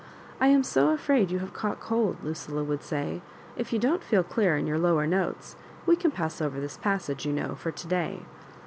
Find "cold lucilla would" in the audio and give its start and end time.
1.79-2.81